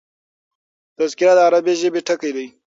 [0.97, 2.47] تذکره د عربي ژبي ټکی دﺉ.